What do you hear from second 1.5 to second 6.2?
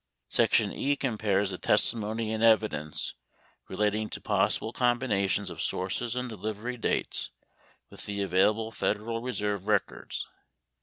the testimony and evidence relating to pos sible combinations of sources